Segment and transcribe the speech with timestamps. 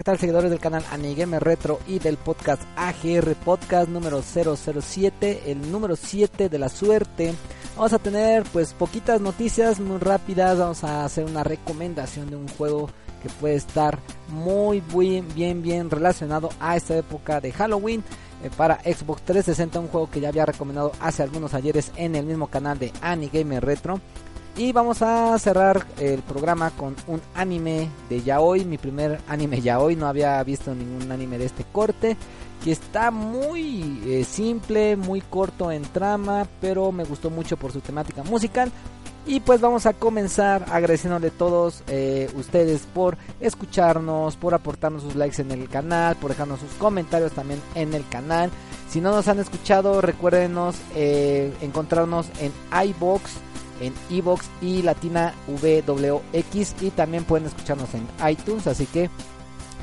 [0.00, 5.70] ¿Qué tal seguidores del canal Anigame Retro y del podcast AGR Podcast número 007, el
[5.70, 7.34] número 7 de la suerte?
[7.76, 12.48] Vamos a tener pues poquitas noticias muy rápidas, vamos a hacer una recomendación de un
[12.48, 12.88] juego
[13.22, 18.02] que puede estar muy bien bien bien relacionado a esta época de Halloween
[18.42, 22.24] eh, para Xbox 360, un juego que ya había recomendado hace algunos ayeres en el
[22.24, 24.00] mismo canal de Anigame Retro.
[24.56, 29.96] Y vamos a cerrar el programa con un anime de yaoi, mi primer anime yaoi,
[29.96, 32.16] no había visto ningún anime de este corte,
[32.62, 37.80] que está muy eh, simple, muy corto en trama, pero me gustó mucho por su
[37.80, 38.70] temática musical.
[39.26, 45.14] Y pues vamos a comenzar agradeciéndole a todos eh, ustedes por escucharnos, por aportarnos sus
[45.14, 48.50] likes en el canal, por dejarnos sus comentarios también en el canal.
[48.88, 52.52] Si no nos han escuchado, recuérdenos eh, encontrarnos en
[52.88, 53.30] iBox
[53.80, 59.10] en Evox y Latina WX y también pueden escucharnos en iTunes, así que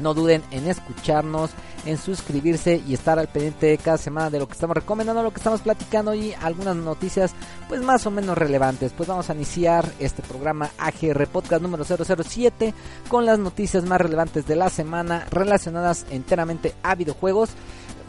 [0.02, 1.52] no duden en escucharnos,
[1.86, 5.38] en suscribirse y estar al pendiente cada semana de lo que estamos recomendando, lo que
[5.38, 7.34] estamos platicando y algunas noticias
[7.68, 8.94] pues más o menos relevantes.
[8.94, 12.74] Pues vamos a iniciar este programa AGR Podcast número 007
[13.10, 17.50] con las noticias más relevantes de la semana relacionadas enteramente a videojuegos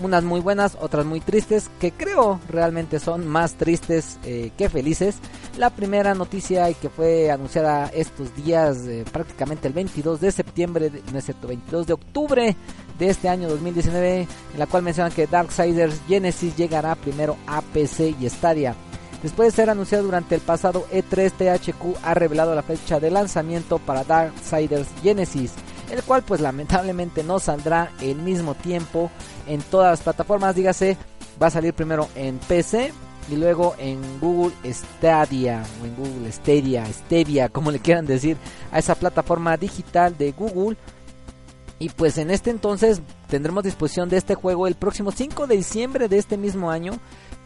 [0.01, 5.17] unas muy buenas, otras muy tristes, que creo realmente son más tristes eh, que felices.
[5.57, 10.91] La primera noticia y que fue anunciada estos días, eh, prácticamente el 22 de septiembre,
[11.13, 12.57] no es cierto, 22 de octubre
[12.99, 14.21] de este año 2019,
[14.53, 18.75] en la cual mencionan que Darksiders Genesis llegará primero a PC y Stadia.
[19.23, 23.79] Después de ser anunciado durante el pasado E3, THQ ha revelado la fecha de lanzamiento
[23.79, 25.55] para Darksiders Genesis
[25.91, 29.11] el cual pues lamentablemente no saldrá el mismo tiempo
[29.47, 30.97] en todas las plataformas, dígase,
[31.41, 32.93] va a salir primero en PC
[33.31, 38.37] y luego en Google Stadia o en Google Stadia, Stevia, como le quieran decir,
[38.73, 40.77] a esa plataforma digital de Google.
[41.79, 46.09] Y pues en este entonces tendremos disposición de este juego el próximo 5 de diciembre
[46.09, 46.99] de este mismo año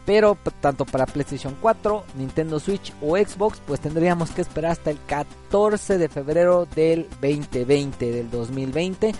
[0.05, 4.99] pero tanto para PlayStation 4, Nintendo Switch o Xbox, pues tendríamos que esperar hasta el
[5.05, 9.13] 14 de febrero del 2020, del 2020.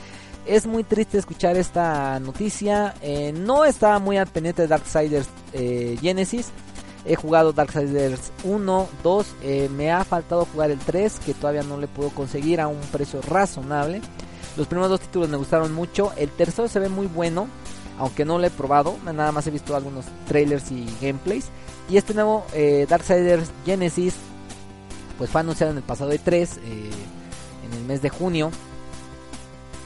[0.45, 2.95] Es muy triste escuchar esta noticia.
[3.01, 6.51] Eh, no estaba muy al pendiente de Darksiders eh, Genesis.
[7.05, 9.27] He jugado Darksiders 1, 2.
[9.43, 12.79] Eh, me ha faltado jugar el 3, que todavía no le puedo conseguir a un
[12.91, 14.01] precio razonable.
[14.57, 16.11] Los primeros dos títulos me gustaron mucho.
[16.17, 17.47] El tercero se ve muy bueno
[17.99, 21.45] aunque no lo he probado, nada más he visto algunos trailers y gameplays.
[21.89, 24.15] Y este nuevo eh, Darksiders Genesis,
[25.17, 26.89] pues fue anunciado en el pasado de 3, eh,
[27.65, 28.51] en el mes de junio.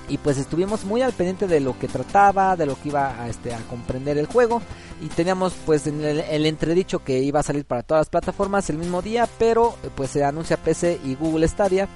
[0.09, 3.27] Y pues estuvimos muy al pendiente de lo que trataba, de lo que iba a,
[3.27, 4.61] este, a comprender el juego.
[5.01, 8.77] Y teníamos pues el, el, entredicho que iba a salir para todas las plataformas el
[8.77, 11.89] mismo día, pero pues se anuncia PC y Google Stadia.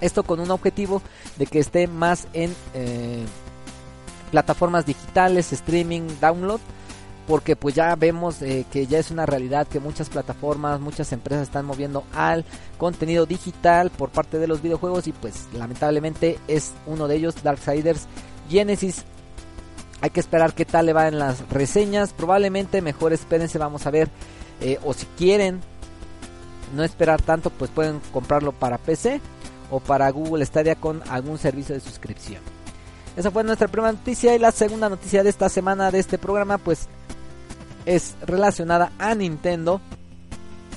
[0.00, 1.02] Esto con un objetivo
[1.36, 2.54] de que esté más en...
[2.74, 3.24] Eh,
[4.30, 6.60] plataformas digitales, streaming, download,
[7.26, 11.48] porque pues ya vemos eh, que ya es una realidad que muchas plataformas, muchas empresas
[11.48, 12.44] están moviendo al
[12.78, 18.06] contenido digital por parte de los videojuegos y pues lamentablemente es uno de ellos, Darksiders
[18.48, 19.04] Genesis.
[20.00, 23.90] Hay que esperar qué tal le va en las reseñas, probablemente mejor espérense, vamos a
[23.90, 24.08] ver,
[24.60, 25.60] eh, o si quieren
[26.74, 29.20] no esperar tanto, pues pueden comprarlo para PC
[29.70, 32.55] o para Google Stadia con algún servicio de suscripción.
[33.16, 36.58] Esa fue nuestra primera noticia y la segunda noticia de esta semana de este programa
[36.58, 36.86] pues
[37.86, 39.80] es relacionada a Nintendo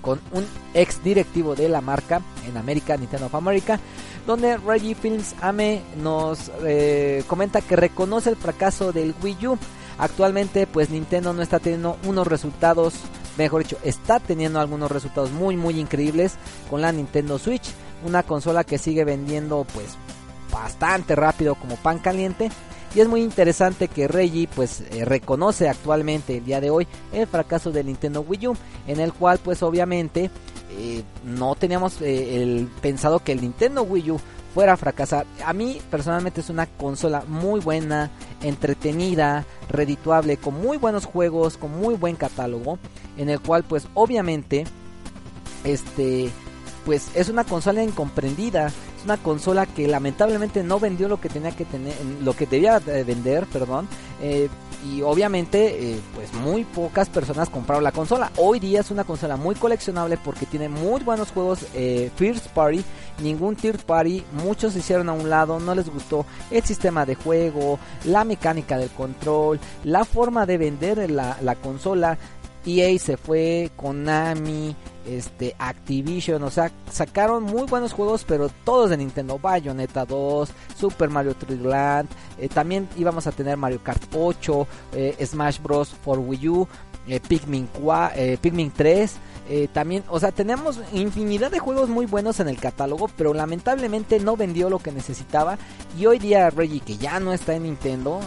[0.01, 3.77] con un ex directivo de la marca en América, Nintendo of America,
[4.25, 9.57] donde Reggie Films Ame nos eh, comenta que reconoce el fracaso del Wii U.
[9.97, 12.93] Actualmente pues Nintendo no está teniendo unos resultados,
[13.37, 16.35] mejor dicho, está teniendo algunos resultados muy muy increíbles
[16.69, 17.69] con la Nintendo Switch,
[18.05, 19.97] una consola que sigue vendiendo pues
[20.51, 22.49] bastante rápido como pan caliente.
[22.95, 27.27] Y es muy interesante que Reggie pues eh, reconoce actualmente el día de hoy el
[27.27, 28.57] fracaso del Nintendo Wii U,
[28.87, 30.31] en el cual pues obviamente
[30.71, 34.19] eh, no teníamos eh, el pensado que el Nintendo Wii U
[34.55, 35.27] fuera a fracasar.
[35.45, 38.09] A mí personalmente es una consola muy buena,
[38.41, 42.79] entretenida, redituable, con muy buenos juegos, con muy buen catálogo,
[43.17, 44.65] en el cual pues obviamente
[45.63, 46.31] este
[46.89, 51.51] pues es una consola incomprendida, es una consola que lamentablemente no vendió lo que tenía
[51.51, 51.93] que tener,
[52.23, 53.87] lo que debía vender, perdón,
[54.23, 54.49] eh,
[54.91, 58.31] y obviamente eh, pues muy pocas personas compraron la consola.
[58.37, 62.83] Hoy día es una consola muy coleccionable porque tiene muy buenos juegos eh, first party,
[63.21, 67.13] ningún third party, muchos se hicieron a un lado, no les gustó el sistema de
[67.13, 72.17] juego, la mecánica del control, la forma de vender la, la consola.
[72.65, 78.97] EA se fue, Konami, este Activision, o sea, sacaron muy buenos juegos, pero todos de
[78.97, 84.67] Nintendo, Bayonetta 2, Super Mario 3D Land, eh, también íbamos a tener Mario Kart 8,
[84.93, 85.89] eh, Smash Bros.
[85.89, 86.67] For Wii U,
[87.07, 89.15] eh, Pikmin, 4, Pikmin 3,
[89.73, 94.37] también, o sea, tenemos infinidad de juegos muy buenos en el catálogo, pero lamentablemente no
[94.37, 95.57] vendió lo que necesitaba
[95.97, 98.19] y hoy día Reggie que ya no está en Nintendo,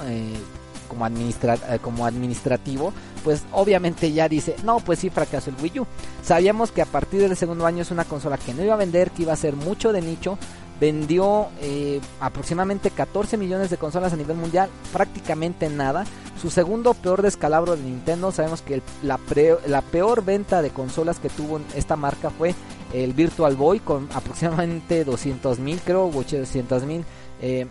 [0.93, 2.93] como, administra como administrativo,
[3.25, 5.87] pues obviamente ya dice, no, pues sí fracasó el Wii U.
[6.23, 9.11] Sabíamos que a partir del segundo año es una consola que no iba a vender,
[9.11, 10.37] que iba a ser mucho de nicho.
[10.79, 16.05] Vendió eh, aproximadamente 14 millones de consolas a nivel mundial, prácticamente nada.
[16.41, 19.19] Su segundo peor descalabro de Nintendo, sabemos que la,
[19.67, 22.55] la peor venta de consolas que tuvo esta marca fue
[22.93, 27.05] el Virtual Boy con aproximadamente 200 mil, creo, 800 mil.
[27.41, 27.67] Eh,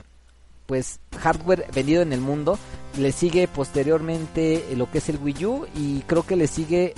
[0.72, 2.58] pues hardware vendido en el mundo.
[2.98, 6.94] Le sigue posteriormente lo que es el Wii U y creo que le sigue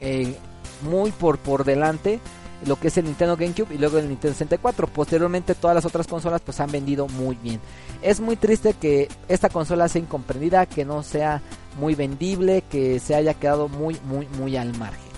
[0.00, 0.36] eh,
[0.82, 2.20] muy por, por delante
[2.64, 4.86] lo que es el Nintendo GameCube y luego el Nintendo 64.
[4.86, 7.60] Posteriormente todas las otras consolas pues han vendido muy bien.
[8.02, 11.42] Es muy triste que esta consola sea incomprendida, que no sea
[11.80, 15.10] muy vendible, que se haya quedado muy muy muy al margen.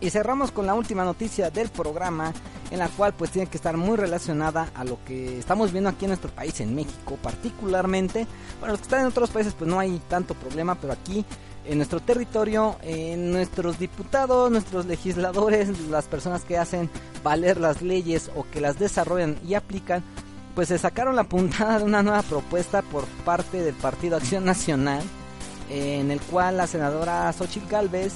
[0.00, 2.32] Y cerramos con la última noticia del programa
[2.70, 6.04] en la cual pues tiene que estar muy relacionada a lo que estamos viendo aquí
[6.04, 8.26] en nuestro país, en México particularmente.
[8.58, 11.24] Bueno, los que están en otros países pues no hay tanto problema, pero aquí
[11.64, 16.90] en nuestro territorio, en nuestros diputados, nuestros legisladores, las personas que hacen
[17.22, 20.02] valer las leyes o que las desarrollan y aplican,
[20.54, 25.02] pues se sacaron la puntada de una nueva propuesta por parte del Partido Acción Nacional,
[25.68, 28.14] en el cual la senadora Xochitl Galvez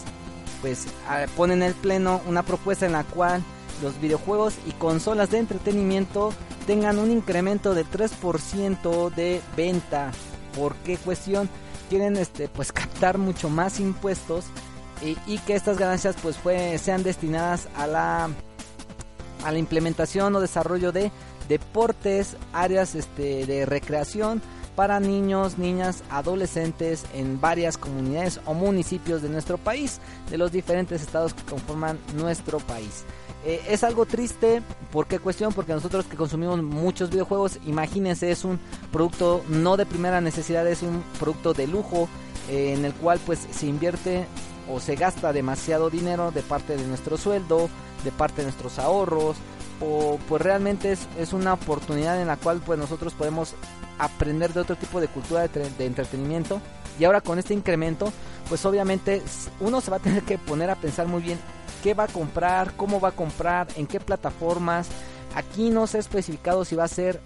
[0.60, 0.86] pues
[1.36, 3.42] pone en el pleno una propuesta en la cual
[3.82, 6.32] los videojuegos y consolas de entretenimiento
[6.66, 10.12] tengan un incremento de 3% de venta.
[10.56, 11.48] ¿Por qué cuestión?
[11.88, 14.44] Quieren este, pues captar mucho más impuestos
[15.02, 18.28] y, que estas ganancias pues fue, sean destinadas a la,
[19.44, 21.10] a la implementación o desarrollo de
[21.48, 24.42] deportes, áreas este, de recreación
[24.80, 30.00] para niños, niñas, adolescentes en varias comunidades o municipios de nuestro país,
[30.30, 33.04] de los diferentes estados que conforman nuestro país.
[33.44, 35.52] Eh, es algo triste, ¿por qué cuestión?
[35.52, 38.58] Porque nosotros que consumimos muchos videojuegos, imagínense, es un
[38.90, 42.08] producto no de primera necesidad, es un producto de lujo
[42.48, 44.24] eh, en el cual pues se invierte
[44.72, 47.68] o se gasta demasiado dinero de parte de nuestro sueldo,
[48.02, 49.36] de parte de nuestros ahorros,
[49.82, 53.54] o pues realmente es, es una oportunidad en la cual pues nosotros podemos
[54.00, 56.60] aprender de otro tipo de cultura de, entretenimiento
[56.98, 58.12] y ahora con este incremento
[58.48, 59.22] pues obviamente
[59.60, 61.38] uno se va a tener que poner a pensar muy bien
[61.82, 64.88] qué va a comprar, cómo va a comprar, en qué plataformas.
[65.34, 67.20] Aquí no se ha especificado si va a ser,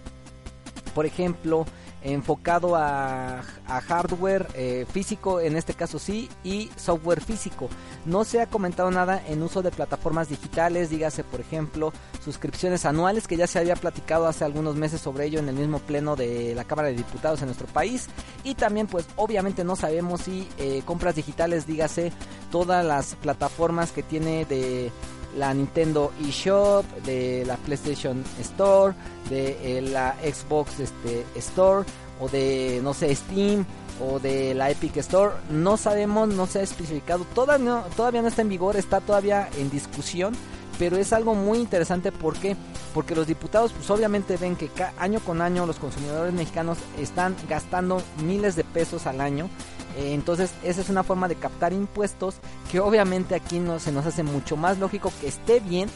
[0.95, 1.67] por ejemplo,
[2.05, 7.69] enfocado a, hardware eh, físico, en este caso sí, y software físico.
[8.05, 11.93] No se ha comentado nada en uso de plataformas digitales, dígase por ejemplo
[12.23, 15.79] suscripciones anuales, que ya se había platicado hace algunos meses sobre ello en el mismo
[15.79, 18.09] pleno de la Cámara de Diputados en nuestro país.
[18.45, 22.13] Y también pues obviamente no sabemos si eh, compras digitales, dígase
[22.51, 24.93] todas las plataformas que tiene de
[25.37, 28.95] la Nintendo eShop, de la PlayStation Store,
[29.29, 31.87] de eh, la Xbox este, Store
[32.21, 33.65] o de no sé Steam
[34.01, 35.33] o de la Epic Store.
[35.51, 37.25] No sabemos, no se ha especificado.
[37.35, 40.35] Todavía no, todavía no está en vigor, está todavía en discusión.
[40.79, 42.57] Pero es algo muy interesante porque
[42.93, 48.01] porque los diputados pues obviamente ven que año con año los consumidores mexicanos están gastando
[48.25, 49.49] miles de pesos al año
[49.97, 52.37] entonces esa es una forma de captar impuestos
[52.71, 55.89] que obviamente aquí no, se nos hace mucho más lógico que esté bien,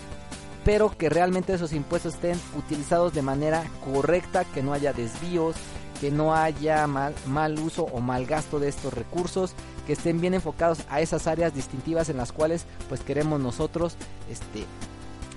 [0.64, 5.56] pero que realmente esos impuestos estén utilizados de manera correcta, que no haya desvíos,
[6.00, 9.52] que no haya mal, mal uso o mal gasto de estos recursos,
[9.86, 13.96] que estén bien enfocados a esas áreas distintivas en las cuales pues queremos nosotros
[14.30, 14.64] este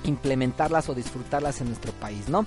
[0.04, 2.46] implementarlas o disfrutarlas en nuestro país, ¿no?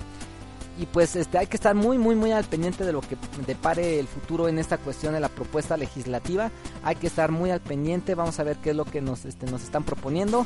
[0.77, 3.99] Y pues este hay que estar muy muy muy al pendiente de lo que depare
[3.99, 6.51] el futuro en esta cuestión de la propuesta legislativa
[6.83, 9.45] hay que estar muy al pendiente vamos a ver qué es lo que nos este,
[9.45, 10.45] nos están proponiendo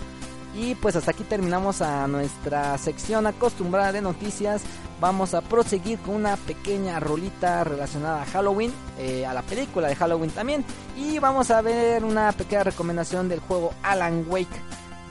[0.55, 4.63] Y pues hasta aquí terminamos a nuestra sección acostumbrada de noticias.
[4.99, 9.95] Vamos a proseguir con una pequeña rolita relacionada a Halloween, eh, a la película de
[9.95, 10.65] Halloween también.
[10.97, 14.47] Y vamos a ver una pequeña recomendación del juego Alan Wake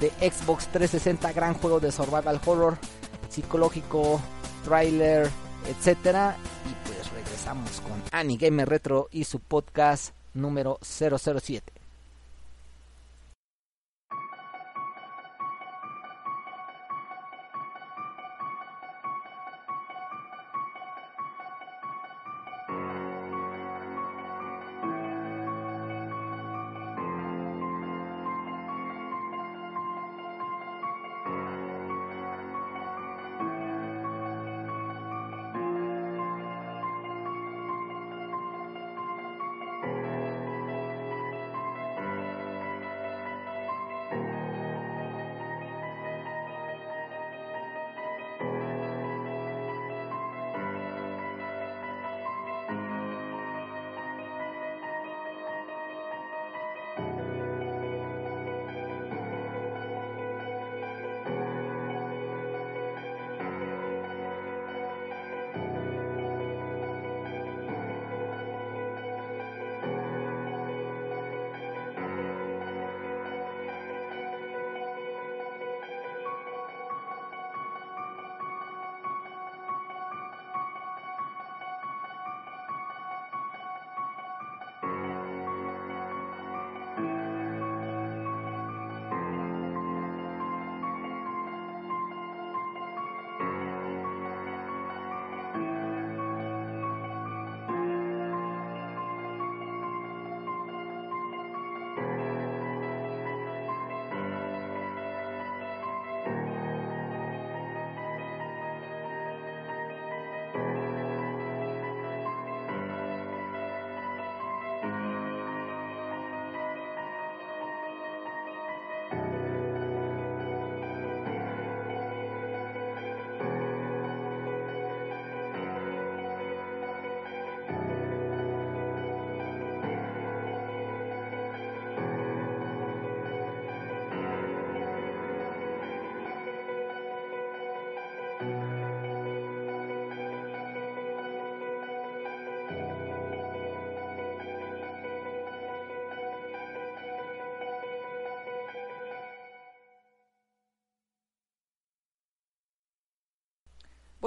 [0.01, 2.79] de Xbox 360, gran juego de survival horror,
[3.29, 4.21] psicológico,
[4.65, 5.31] trailer,
[5.67, 6.37] etcétera.
[6.69, 11.78] Y pues regresamos con Annie Gamer Retro y su podcast número 007.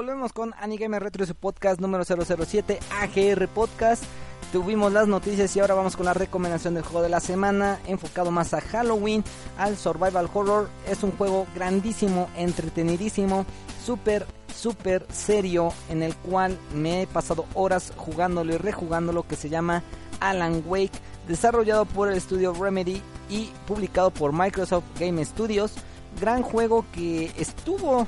[0.01, 4.03] Volvemos con Anigame Retro y su podcast número 007 AGR Podcast.
[4.51, 8.31] Tuvimos las noticias y ahora vamos con la recomendación del juego de la semana, enfocado
[8.31, 9.23] más a Halloween,
[9.59, 10.69] al survival horror.
[10.89, 13.45] Es un juego grandísimo, entretenidísimo,
[13.85, 19.49] súper, súper serio, en el cual me he pasado horas jugándolo y rejugándolo, que se
[19.49, 19.83] llama
[20.19, 25.75] Alan Wake, desarrollado por el estudio Remedy y publicado por Microsoft Game Studios.
[26.19, 28.05] Gran juego que estuvo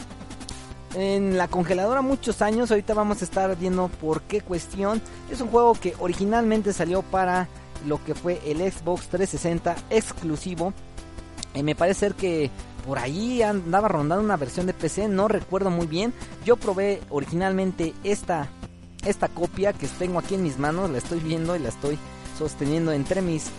[0.94, 2.72] en la congeladora muchos años.
[2.72, 5.02] Ahorita vamos a estar viendo por qué cuestión.
[5.32, 7.48] Es un juego que originalmente salió para
[7.86, 10.74] lo que fue el Xbox 360 exclusivo.
[11.54, 12.50] Y me parece ser que
[12.86, 16.14] por ahí andaba rondando una versión de PC, no recuerdo muy bien.
[16.46, 18.50] Yo probé originalmente esta,
[19.06, 21.98] esta copia que tengo aquí en mis manos, la estoy viendo y la estoy
[22.38, 23.50] sosteniendo entre mis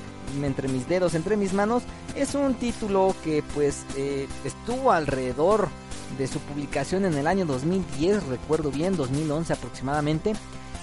[0.43, 1.83] entre mis dedos, entre mis manos.
[2.17, 5.69] Es un título que pues eh, estuvo alrededor
[6.18, 10.35] de su publicación en el año 2010, recuerdo bien, 2011 aproximadamente.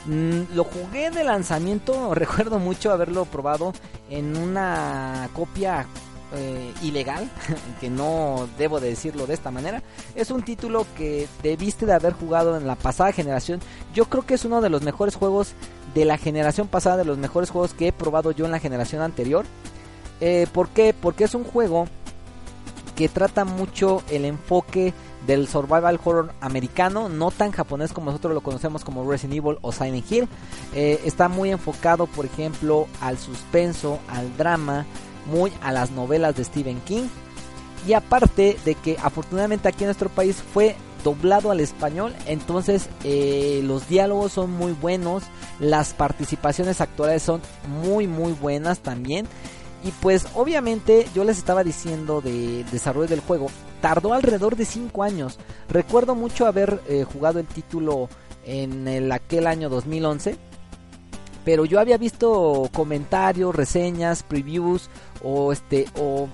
[0.06, 3.74] Mm, lo jugué de lanzamiento, recuerdo mucho haberlo probado
[4.10, 5.86] en una copia
[6.34, 7.30] eh, ilegal,
[7.82, 9.84] que no debo de decirlo de esta manera.
[10.16, 13.60] Es un título que debiste de haber jugado en la pasada generación.
[13.94, 15.54] Yo creo que es uno de los mejores juegos
[15.94, 19.02] de la generación pasada, de los mejores juegos que he probado yo en la generación
[19.02, 19.46] anterior.
[20.22, 20.94] Eh, ¿Por qué?
[20.94, 21.88] Porque es un juego
[22.96, 24.94] que trata mucho el enfoque
[25.26, 29.72] del survival horror americano, no tan japonés como nosotros lo conocemos como Resident Evil o
[29.72, 30.28] Silent Hill.
[30.74, 34.86] Eh, está muy enfocado, por ejemplo, al suspenso, al drama,
[35.32, 37.04] muy a las novelas de Stephen King.
[37.88, 43.62] Y aparte de que afortunadamente aquí en nuestro país fue doblado al español, entonces eh,
[43.64, 45.24] los diálogos son muy buenos,
[45.60, 47.42] las participaciones actuales son
[47.82, 49.28] muy muy buenas también.
[49.84, 53.48] Y pues obviamente yo les estaba diciendo de desarrollo del juego,
[53.82, 55.40] tardó alrededor de 5 años.
[55.70, 58.10] Recuerdo mucho haber eh, jugado el título
[58.46, 60.38] en el, aquel año 2011.
[61.44, 64.90] Pero yo había visto comentarios, reseñas, previews
[65.24, 66.28] o este o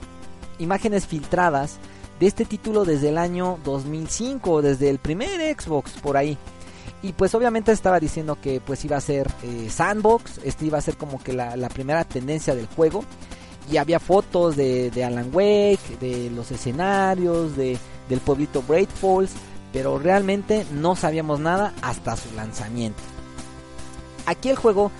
[0.59, 1.79] imágenes filtradas
[2.19, 6.37] de este título desde el año 2005, desde el primer Xbox por ahí.
[7.01, 10.81] Y pues obviamente estaba diciendo que pues iba a ser eh, sandbox, este iba a
[10.81, 13.03] ser como que la, primera tendencia del juego.
[13.69, 17.77] Y había fotos de, Alan Wake, de los escenarios, de,
[18.09, 19.31] del pueblito Great Falls,
[19.73, 23.01] pero realmente no sabíamos nada hasta su lanzamiento.
[24.25, 24.91] Aquí el juego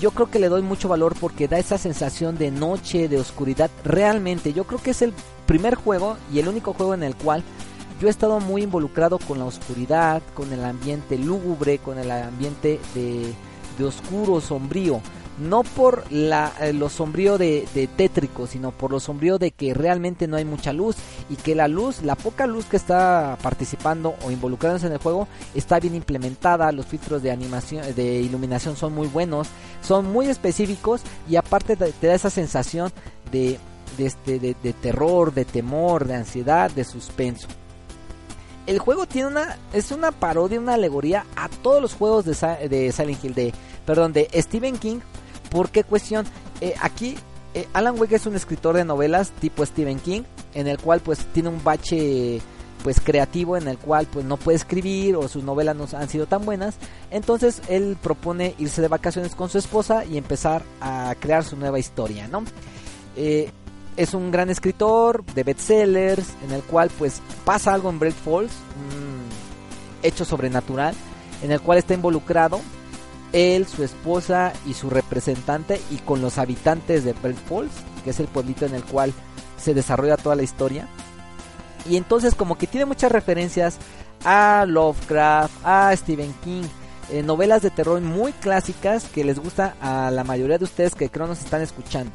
[0.00, 3.70] yo creo que le doy mucho valor porque da esa sensación de noche, de oscuridad.
[3.84, 5.12] Realmente, yo creo que es el
[5.46, 7.42] primer juego y el único juego en el cual
[8.00, 12.80] yo he estado muy involucrado con la oscuridad, con el ambiente lúgubre, con el ambiente
[12.94, 13.34] de,
[13.84, 15.00] oscuro, sombrío.
[15.42, 19.74] No por la, eh, lo sombrío de, de, tétrico, sino por lo sombrío de que
[19.74, 20.96] realmente no hay mucha luz
[21.28, 25.28] y que la luz, la poca luz que está participando o involucrándose en el juego
[25.54, 29.48] está bien implementada, los filtros de animación, de iluminación son muy buenos,
[29.82, 32.92] son muy específicos y aparte te da esa sensación
[33.98, 37.48] este, de, terror, de temor, de ansiedad, de suspenso
[38.66, 43.24] el juego tiene una es una parodia, una alegoría a todos los juegos de, Silent
[43.24, 43.52] Hill,
[43.84, 45.00] perdón, de Stephen King.
[45.52, 46.26] ¿Por qué cuestión?
[46.60, 47.16] Eh, aquí
[47.54, 50.22] eh, Alan Wake es un escritor de novelas tipo Stephen King,
[50.54, 52.40] en el cual pues tiene un bache
[52.82, 56.26] pues creativo en el cual pues no puede escribir o sus novelas no han sido
[56.26, 56.74] tan buenas
[57.12, 61.78] entonces él propone irse de vacaciones con su esposa y empezar a crear su nueva
[61.78, 62.42] historia no
[63.14, 63.52] eh,
[63.96, 68.52] es un gran escritor de bestsellers en el cual pues pasa algo en Break Falls,
[68.90, 69.22] un
[70.02, 70.94] hecho sobrenatural
[71.42, 72.60] en el cual está involucrado
[73.32, 77.72] él, su esposa y su representante y con los habitantes de Break Falls,
[78.04, 79.12] que es el pueblito en el cual
[79.56, 80.88] se desarrolla toda la historia.
[81.88, 83.78] Y entonces como que tiene muchas referencias
[84.24, 86.64] a Lovecraft, a Stephen King,
[87.10, 91.10] eh, novelas de terror muy clásicas que les gusta a la mayoría de ustedes que
[91.10, 92.12] creo nos están escuchando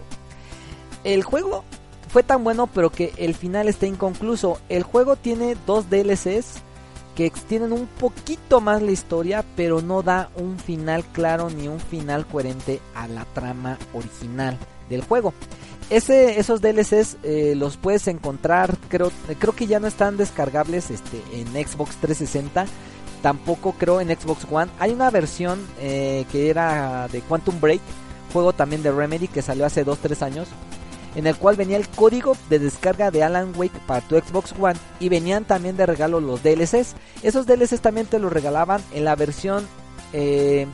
[1.14, 1.64] el juego
[2.10, 4.60] fue tan bueno, pero que el final está inconcluso.
[4.70, 6.62] El juego tiene dos DLCs
[7.18, 11.80] que extienden un poquito más la historia, pero no da un final claro ni un
[11.80, 14.56] final coherente a la trama original
[14.88, 15.34] del juego.
[15.90, 21.48] Esos DLCs eh, los puedes encontrar, creo, creo que ya no están descargables este, en
[21.54, 22.68] Xbox 360,
[23.24, 24.70] tampoco creo en Xbox One.
[24.78, 27.82] Hay una versión eh, que era de Quantum Break,
[28.32, 30.50] juego también de Remedy que salió hace 2-3 años
[31.18, 34.80] en el cual venía el código de descarga de Alan Wake para tu Xbox One
[35.00, 36.94] y venían también de regalo los DLCs.
[37.24, 39.68] Esos DLCs también te los regalaban en la versión,
[40.14, 40.68] eh,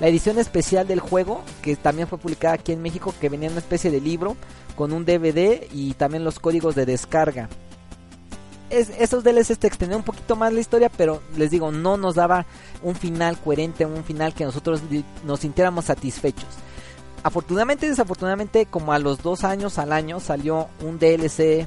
[0.00, 3.52] la edición especial del juego, que también fue publicada aquí en México, que venía en
[3.52, 4.38] una especie de libro
[4.74, 7.50] con un DVD y también los códigos de descarga.
[8.70, 12.46] esos DLCs te extendían un poquito más la historia, pero les digo, no nos daba
[12.82, 14.80] un final coherente, un final que nosotros
[15.26, 16.48] nos sintiéramos satisfechos.
[17.24, 21.66] Afortunadamente y desafortunadamente, como a los dos años al año salió un DLC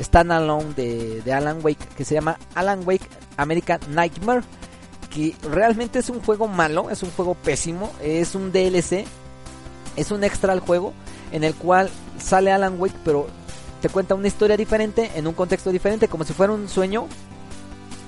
[0.00, 4.42] standalone de, de Alan Wake que se llama Alan Wake American Nightmare.
[5.10, 9.04] Que realmente es un juego malo, es un juego pésimo, es un DLC,
[9.96, 10.94] es un extra al juego
[11.32, 13.26] en el cual sale Alan Wake, pero
[13.80, 17.08] te cuenta una historia diferente, en un contexto diferente, como si fuera un sueño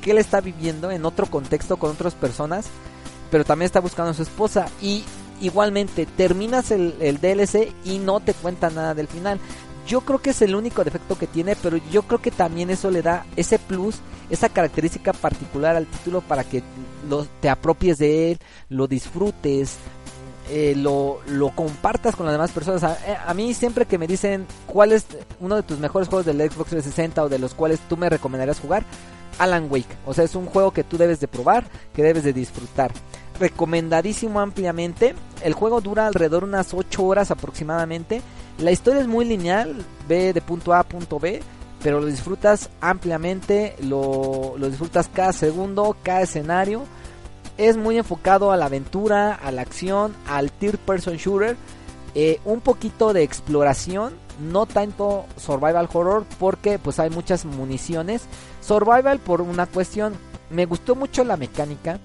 [0.00, 2.66] que él está viviendo en otro contexto con otras personas,
[3.30, 5.04] pero también está buscando a su esposa y
[5.40, 9.38] igualmente terminas el, DLC y no te cuenta nada del final.
[9.86, 12.90] Yo creo que es el único defecto que tiene, pero yo creo que también eso
[12.90, 13.96] le da ese plus,
[14.30, 16.62] esa característica particular al título para que
[17.40, 18.38] te apropies de él,
[18.70, 19.76] lo disfrutes,
[20.48, 22.82] eh, lo, lo, compartas con las demás personas.
[22.82, 25.06] A, eh, a, mí siempre que me dicen cuál es
[25.40, 28.60] uno de tus mejores juegos del Xbox 360 o de los cuales tú me recomendarías
[28.60, 28.84] jugar,
[29.38, 29.96] Alan Wake.
[30.06, 32.92] O sea, es un juego que tú debes de probar, que debes de disfrutar
[33.38, 35.14] recomendadísimo ampliamente.
[35.42, 38.22] El juego dura alrededor de unas 8 horas aproximadamente.
[38.58, 41.42] La historia es muy lineal, ve de punto A a punto B,
[41.82, 46.84] pero lo disfrutas ampliamente, lo, disfrutas cada segundo, cada escenario.
[47.58, 51.56] Es muy enfocado a la aventura, a la acción, al third person shooter,
[52.14, 58.22] eh, un poquito de exploración, no tanto survival horror porque pues hay muchas municiones.
[58.60, 60.14] Survival por una cuestión,
[60.50, 62.00] me gustó mucho la mecánica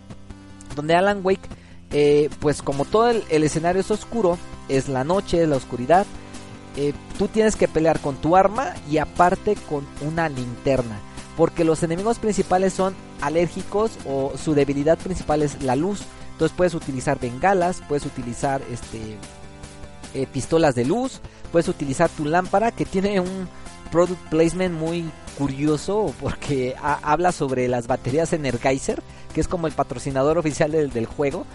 [0.75, 1.47] donde Alan Wake,
[1.91, 6.05] eh, pues como todo el, escenario es oscuro, es la noche, es la oscuridad,
[6.75, 10.99] eh, tú tienes que pelear con tu arma y aparte con una linterna.
[11.35, 16.01] Porque los enemigos principales son alérgicos o su debilidad principal es la luz.
[16.33, 19.17] Entonces puedes utilizar bengalas, puedes utilizar este
[20.13, 23.47] eh, pistolas de luz, puedes utilizar tu lámpara que tiene un
[23.91, 29.01] product placement muy curioso porque habla sobre las baterías Energizer,
[29.33, 31.45] que es como el patrocinador oficial del, juego.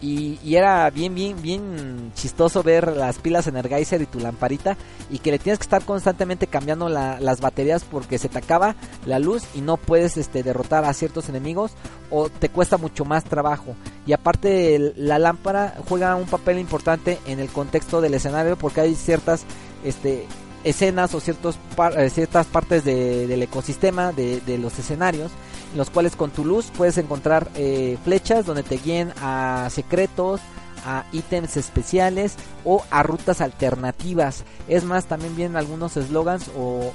[0.00, 4.76] Y, era bien, bien, bien chistoso ver las pilas Energizer y tu lamparita
[5.08, 9.18] y que le tienes que estar constantemente cambiando las baterías porque se te acaba la
[9.18, 11.72] luz y no puedes este, derrotar a ciertos enemigos
[12.10, 13.76] o te cuesta mucho más trabajo.
[14.06, 18.94] Y aparte la lámpara juega un papel importante en el contexto del escenario porque hay
[18.94, 19.44] ciertas
[19.84, 20.26] este,
[20.64, 21.58] escenas o ciertos
[21.96, 26.70] eh, ciertas partes del ecosistema de, de los escenarios en los cuales con tu luz
[26.76, 30.40] puedes encontrar eh, flechas donde te guíen a secretos,
[30.84, 34.44] a ítems especiales o a rutas alternativas.
[34.68, 36.92] Es más, también vienen algunos eslogans o,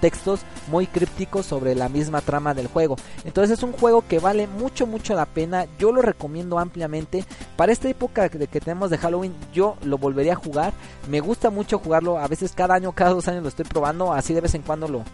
[0.00, 2.96] textos muy crípticos sobre la misma trama del juego.
[3.24, 5.66] Entonces es un juego que vale mucho, mucho la pena.
[5.78, 7.24] Yo lo recomiendo ampliamente.
[7.56, 10.72] Para esta época que tenemos de Halloween, yo lo volvería a jugar.
[11.08, 12.18] Me gusta mucho jugarlo.
[12.18, 14.12] A veces cada año, cada dos años lo estoy probando.
[14.12, 15.04] Así de vez en cuando lo,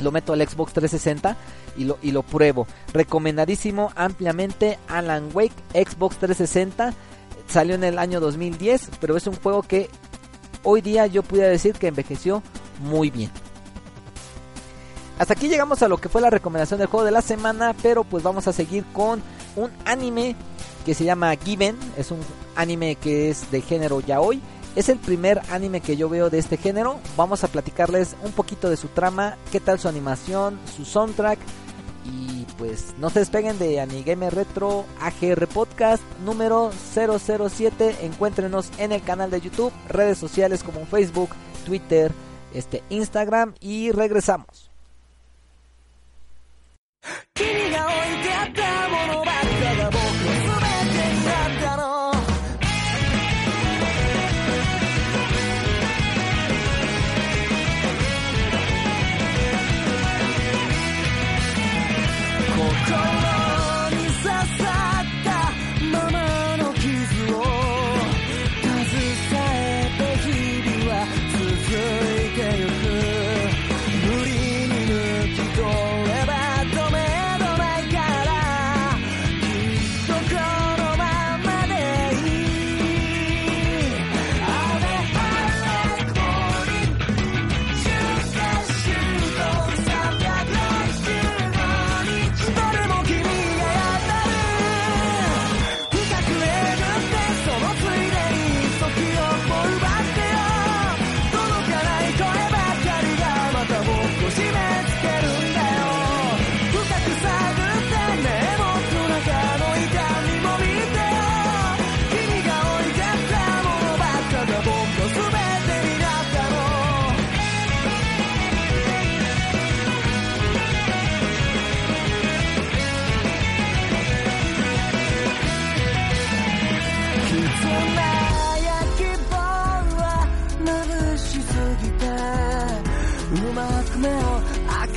[0.00, 1.36] lo meto al Xbox 360
[1.76, 2.66] y lo, y lo pruebo.
[2.92, 6.94] Recomendadísimo ampliamente Alan Wake Xbox 360.
[7.46, 9.88] Salió en el año 2010, pero es un juego que
[10.62, 12.42] hoy día yo pudiera decir que envejeció
[12.80, 13.30] muy bien.
[15.18, 18.04] Hasta aquí llegamos a lo que fue la recomendación del juego de la semana, pero
[18.04, 19.22] pues vamos a seguir con
[19.56, 20.36] un anime
[20.86, 22.20] que se llama Given, es un
[22.54, 24.40] anime que es de género yaoi
[24.78, 27.00] es el primer anime que yo veo de este género.
[27.16, 31.40] Vamos a platicarles un poquito de su trama, qué tal su animación, su soundtrack.
[32.04, 37.96] Y pues no se despeguen de Anigame Retro AGR Podcast número 007.
[38.02, 41.30] Encuéntrenos en el canal de YouTube, redes sociales como Facebook,
[41.66, 42.12] Twitter,
[42.54, 44.68] este, Instagram y regresamos.「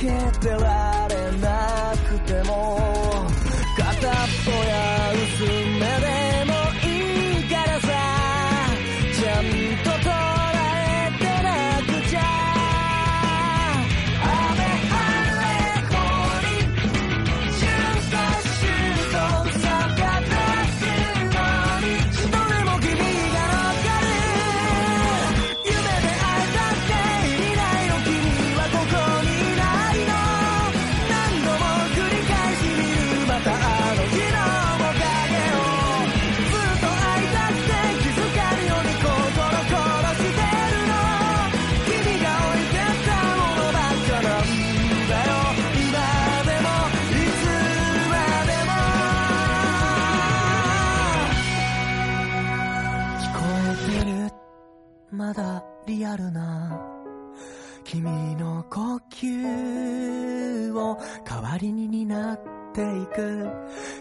[0.02, 0.91] capitalize.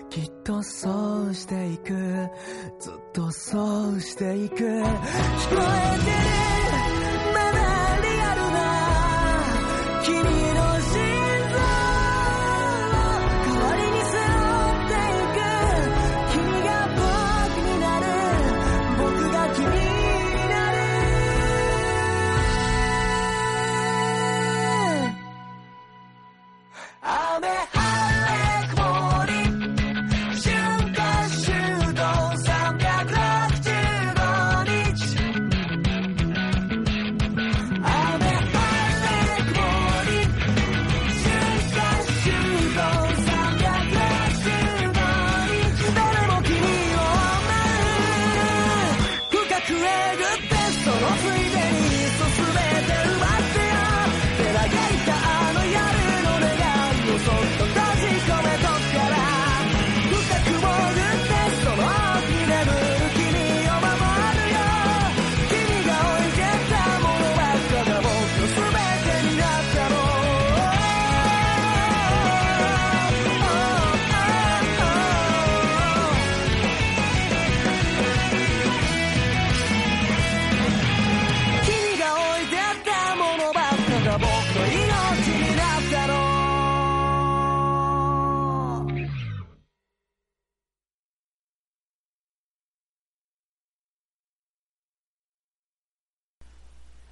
[0.09, 1.93] きっとそうしていく。
[2.79, 4.55] ずっとそうしていく。
[4.55, 4.65] 聞こ
[5.49, 6.60] えてる。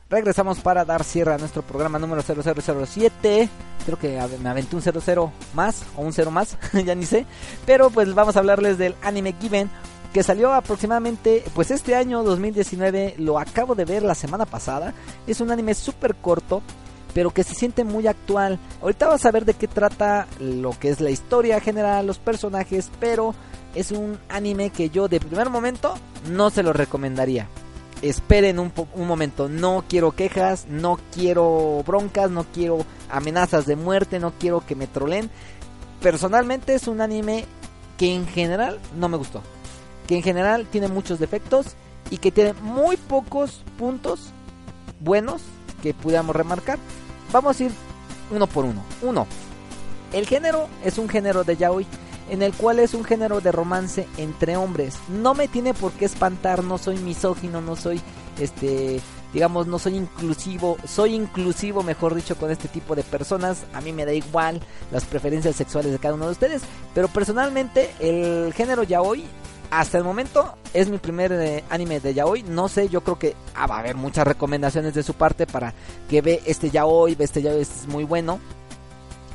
[0.10, 3.50] Regresamos para dar cierre a nuestro programa número 0007.
[3.86, 7.26] Creo que me aventé un 00 más o un 0 más, ya ni sé.
[7.66, 9.70] Pero pues vamos a hablarles del anime Given
[10.14, 13.16] que salió aproximadamente pues este año 2019.
[13.20, 14.94] Lo acabo de ver la semana pasada.
[15.28, 16.62] Es un anime súper corto.
[17.12, 18.60] Pero que se siente muy actual.
[18.84, 22.92] Ahorita vas a ver de qué trata lo que es la historia general, los personajes.
[23.00, 23.34] Pero
[23.74, 25.96] es un anime que yo de primer momento
[26.30, 27.48] no se lo recomendaría
[28.02, 34.20] esperen un, un, momento, no quiero quejas, no quiero broncas, no quiero amenazas de muerte,
[34.20, 35.30] no quiero que me trolen.
[36.02, 37.46] Personalmente es un anime
[37.98, 39.42] que en general no me gustó.
[40.08, 41.76] Que en general tiene muchos defectos
[42.10, 44.32] y que tiene muy pocos puntos
[45.00, 45.42] buenos
[45.84, 46.80] que pudiéramos remarcar.
[47.32, 47.72] Vamos a ir
[48.32, 48.84] uno por uno.
[49.02, 49.28] Uno,
[50.14, 51.86] el género es un género de yaoi
[52.30, 54.98] en el cual es un género de romance entre hombres.
[55.10, 58.02] No me tiene por qué espantar, no soy misógino, no soy
[58.40, 59.02] este
[59.34, 63.64] digamos, no soy inclusivo, soy inclusivo, mejor dicho, con este tipo de personas.
[63.74, 64.60] A mí me da igual
[64.92, 66.62] las preferencias sexuales de cada uno de ustedes,
[66.94, 69.26] pero personalmente el género yaoi
[69.72, 72.44] hasta el momento es mi primer eh, anime de yaoi.
[72.44, 75.74] No sé, yo creo que ah, va a haber muchas recomendaciones de su parte para
[76.10, 78.40] que ve este yaoi, ve este yaoi es muy bueno.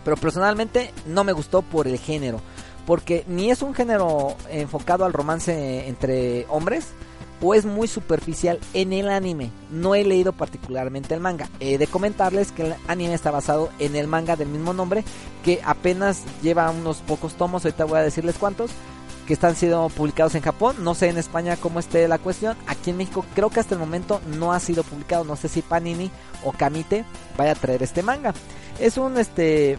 [0.05, 2.41] Pero personalmente no me gustó por el género
[2.87, 6.87] porque ni es un género enfocado al romance entre hombres
[7.43, 9.51] o es muy superficial en el anime.
[9.71, 11.49] No he leído particularmente el manga.
[11.61, 15.05] He de comentarles que el anime está basado en el manga del mismo nombre
[15.45, 18.71] que apenas lleva unos pocos tomos, ahorita voy a decirles cuántos,
[19.27, 20.77] que están siendo publicados en Japón.
[20.81, 22.57] No sé en España cómo esté la cuestión.
[22.67, 25.25] Aquí en México creo que hasta el momento no ha sido publicado.
[25.25, 26.11] No sé si Panini
[26.45, 27.05] o Kamite
[27.37, 28.35] vaya a traer este manga.
[28.79, 29.79] Es un este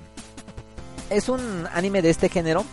[1.09, 2.63] es un anime de este género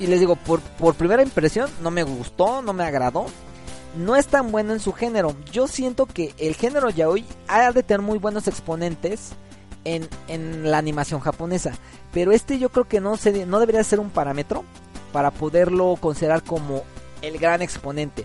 [0.00, 3.26] y les digo, por, por primera impresión, no me gustó, no me agradó.
[3.96, 5.36] No es tan bueno en su género.
[5.52, 9.32] Yo siento que el género yaoi ha de tener muy buenos exponentes
[9.84, 11.72] en, en la animación japonesa.
[12.12, 14.64] Pero este yo creo que no, se, no debería ser un parámetro
[15.12, 16.82] para poderlo considerar como
[17.20, 18.24] el gran exponente.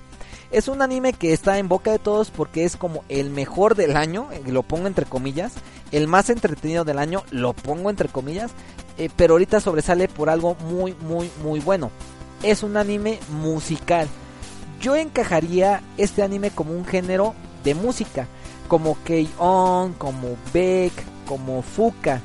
[0.51, 3.97] Es un anime que está en boca de todos porque es como el mejor del
[3.97, 5.53] año, lo pongo entre comillas,
[5.91, 8.51] el más entretenido del año, lo pongo entre comillas,
[8.97, 11.91] eh, pero ahorita sobresale por algo muy, muy, muy bueno.
[12.43, 14.07] Es un anime musical.
[14.81, 18.27] Yo encajaría este anime como un género de música,
[18.67, 20.93] como K-On, como Beck,
[21.27, 22.21] como Fuka.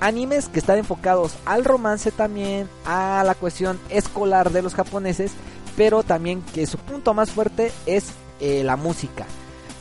[0.00, 5.32] Animes que están enfocados al romance también, a la cuestión escolar de los japoneses,
[5.76, 9.26] pero también que su punto más fuerte es eh, la música.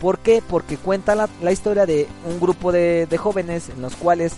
[0.01, 0.43] ¿Por qué?
[0.45, 4.33] Porque cuenta la, historia de un grupo de, de jóvenes en los cuales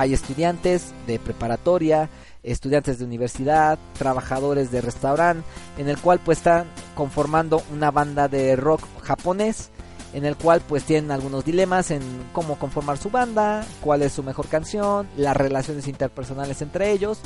[0.00, 2.08] hay estudiantes de preparatoria,
[2.42, 5.44] estudiantes de universidad, trabajadores de restaurante,
[5.76, 9.68] en el cual pues están conformando una banda de rock japonés,
[10.14, 12.00] en el cual pues tienen algunos dilemas en
[12.32, 17.18] cómo conformar su banda, cuál es su mejor canción, las relaciones interpersonales entre ellos,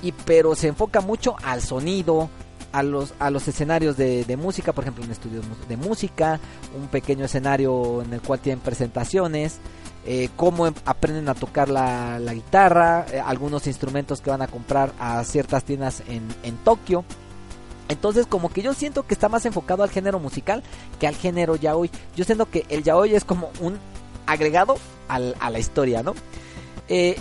[0.00, 2.30] y pero se enfoca mucho al sonido,
[2.70, 6.38] a los, a los escenarios de, de música, por ejemplo un estudio de música,
[6.80, 9.58] un pequeño escenario en el cual tienen presentaciones,
[10.06, 14.92] eh, cómo em, aprenden a tocar la, guitarra, eh, algunos instrumentos que van a comprar
[14.98, 17.04] a ciertas tiendas en, Tokio.
[17.88, 20.62] Entonces como que yo siento que está más enfocado al género musical
[20.98, 21.90] que al género yaoi.
[22.16, 23.78] Yo siento que el yaoi es como un
[24.26, 24.76] agregado
[25.08, 26.14] al, a la historia, ¿no?
[26.88, 27.16] Eh,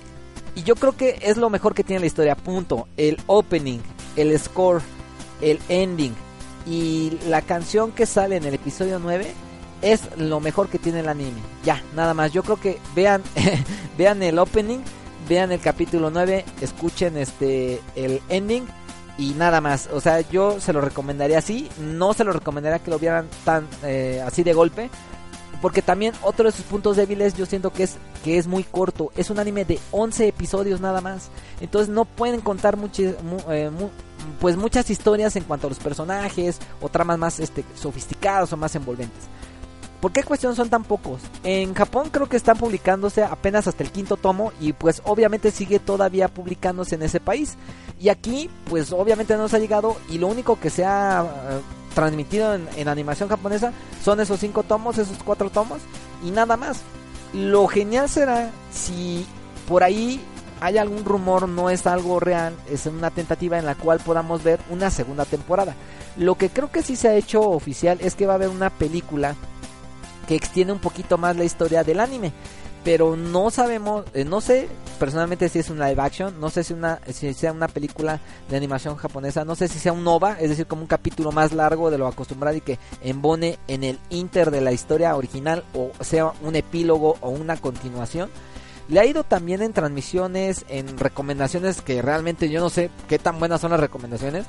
[0.55, 2.87] y yo creo que es lo mejor que tiene la historia, punto.
[2.97, 3.79] El opening,
[4.15, 4.81] el score,
[5.41, 6.13] el ending
[6.65, 9.33] y la canción que sale en el episodio 9
[9.83, 11.39] es lo mejor que tiene el anime.
[11.63, 12.31] Ya, nada más.
[12.31, 13.21] Yo creo que vean,
[13.97, 14.79] vean el opening,
[15.27, 18.65] vean el capítulo 9, escuchen este el ending
[19.17, 19.89] y nada más.
[19.93, 21.69] O sea, yo se lo recomendaría así.
[21.79, 24.89] No se lo recomendaría que lo vieran tan eh, así de golpe.
[25.61, 29.11] Porque también otro de sus puntos débiles yo siento que es que es muy corto.
[29.15, 31.29] Es un anime de 11 episodios nada más.
[31.61, 33.15] Entonces no pueden contar muchas
[33.49, 33.69] eh,
[34.39, 38.75] pues muchas historias en cuanto a los personajes o tramas más este, sofisticadas o más
[38.75, 39.23] envolventes.
[40.03, 41.21] ¿Por qué cuestión son tan pocos?
[41.45, 45.79] En Japón creo que están publicándose apenas hasta el quinto tomo y pues obviamente sigue
[45.79, 47.55] todavía publicándose en ese país.
[48.01, 51.61] Y aquí pues obviamente no nos ha llegado y lo único que se ha eh,
[51.95, 53.71] transmitido en, animación japonesa
[54.03, 55.79] son esos cinco tomos, esos cuatro tomos
[56.21, 56.81] y nada más.
[57.33, 59.25] Lo genial será si
[59.69, 60.19] por ahí
[60.59, 64.59] hay algún rumor, no es algo real, es una tentativa en la cual podamos ver
[64.69, 65.75] una segunda temporada.
[66.17, 68.69] Lo que creo que sí se ha hecho oficial es que va a haber una
[68.69, 69.37] película
[70.27, 72.31] que extiende un poquito más la historia del anime.
[72.83, 74.67] pero no sabemos, eh, no sé
[74.99, 78.57] personalmente si es un live action, no sé si, una, si sea una película de
[78.57, 81.89] animación japonesa, no sé si sea un nova, es decir, como un capítulo más largo
[81.89, 86.33] de lo acostumbrado y que embone en el inter de la historia original o sea
[86.41, 88.29] un epílogo o una continuación.
[88.89, 93.39] Le ha ido también en transmisiones, en recomendaciones que realmente yo no sé qué tan
[93.39, 94.45] buenas son las recomendaciones.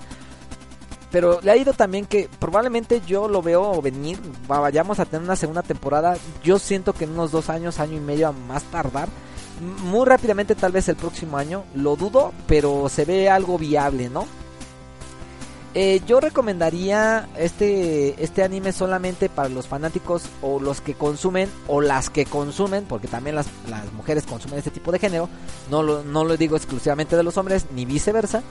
[1.15, 4.19] Pero le ha ido también que probablemente yo lo veo venir.
[4.49, 6.17] Vayamos a tener una segunda temporada.
[6.43, 9.09] Yo siento que en unos dos años, año y medio a más tardar.
[9.85, 11.63] Muy rápidamente, tal vez el próximo año.
[11.77, 14.27] Lo dudo, pero se ve algo viable, ¿no?
[15.75, 21.81] Eh, yo recomendaría este, este anime solamente para los fanáticos o los que consumen o
[21.81, 25.29] las que consumen, porque también las, las mujeres consumen este tipo de género.
[25.71, 28.43] No no lo digo exclusivamente de los hombres, ni viceversa.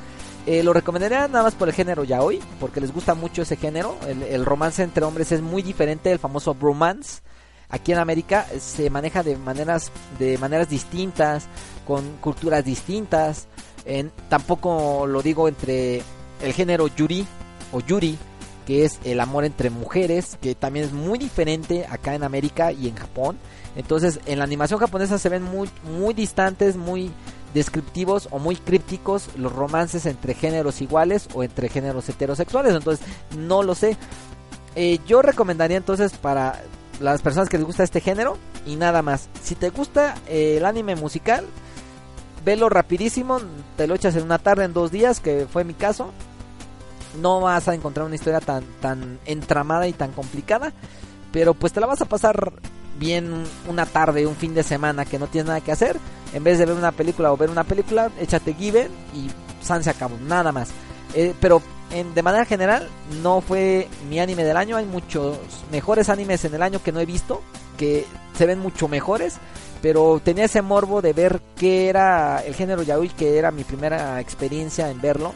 [0.45, 3.55] Eh, lo recomendaría nada más por el género ya hoy, porque les gusta mucho ese
[3.55, 3.97] género.
[4.07, 7.21] El, romance entre hombres es muy diferente del famoso bromance.
[7.69, 11.47] Aquí en América se maneja de maneras, de maneras distintas,
[11.87, 13.47] con culturas distintas.
[13.85, 16.03] En, tampoco lo digo entre
[16.41, 17.25] el género yuri
[17.71, 18.17] o yuri,
[18.65, 22.87] que es el amor entre mujeres, que también es muy diferente acá en América y
[22.87, 23.37] en Japón.
[23.75, 27.11] Entonces, en la animación japonesa se ven muy, muy distantes, muy
[27.53, 32.73] descriptivos o muy crípticos los romances entre géneros iguales o entre géneros heterosexuales.
[32.73, 33.05] Entonces,
[33.37, 33.97] no lo sé.
[34.75, 36.63] Eh, yo recomendaría entonces para
[36.99, 39.29] las personas que les gusta este género y nada más.
[39.41, 41.45] Si te gusta eh, el anime musical,
[42.43, 43.39] velo rapidísimo,
[43.77, 46.11] te lo echas en una tarde, en dos días, que fue mi caso.
[47.21, 50.73] No vas a encontrar una historia tan, tan entramada y tan complicada,
[51.31, 52.53] pero pues te la vas a pasar
[52.99, 55.97] bien una tarde, un fin de semana que no tienes nada que hacer,
[56.33, 59.29] en vez de ver una película o ver una película, échate Given y
[59.63, 60.69] San se acabó, nada más.
[61.13, 62.89] Eh, pero en, de manera general
[63.21, 65.37] no fue mi anime del año, hay muchos
[65.71, 67.41] mejores animes en el año que no he visto,
[67.77, 68.05] que
[68.37, 69.35] se ven mucho mejores,
[69.81, 74.19] pero tenía ese morbo de ver qué era el género yaoi, que era mi primera
[74.21, 75.33] experiencia en verlo.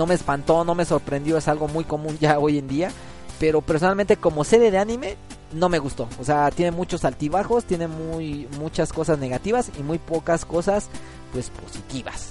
[0.00, 2.90] No me espantó, no me sorprendió, es algo muy común ya hoy en día.
[3.38, 5.18] Pero personalmente como serie de anime
[5.52, 6.08] no me gustó.
[6.18, 10.88] O sea, tiene muchos altibajos, tiene muy muchas cosas negativas y muy pocas cosas
[11.34, 12.30] pues positivas.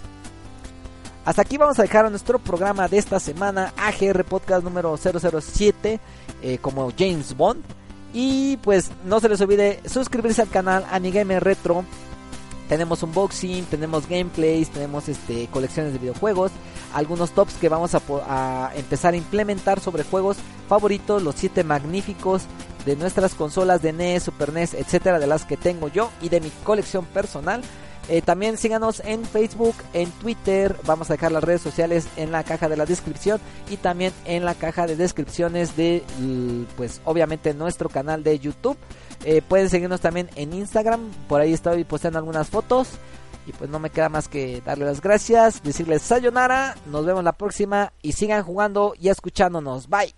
[1.25, 5.99] Hasta aquí vamos a dejar nuestro programa de esta semana, AGR Podcast número 007,
[6.41, 7.63] eh, como James Bond.
[8.15, 11.85] Y pues no se les olvide suscribirse al canal Anigame Retro
[12.69, 16.51] tenemos unboxing, tenemos gameplays, tenemos este colecciones de videojuegos,
[16.93, 22.43] algunos tops que vamos a, empezar a implementar sobre juegos favoritos, los 7 magníficos
[22.85, 26.41] de nuestras consolas de NES, Super NES, etcétera, de las que tengo yo y de
[26.41, 27.61] mi colección personal.
[28.07, 32.43] Eh, también síganos en Facebook, en Twitter, vamos a dejar las redes sociales en la
[32.43, 36.03] caja de la descripción y también en la caja de descripciones de,
[36.75, 38.77] pues obviamente nuestro canal de YouTube.
[39.25, 41.01] Eh, pueden seguirnos también en Instagram.
[41.27, 42.87] Por ahí estoy posteando algunas fotos.
[43.49, 47.31] Y pues no me queda más que darles las gracias, decirles sayonara, nos vemos la
[47.31, 49.89] próxima y sigan jugando y escuchándonos.
[49.89, 50.13] Bye.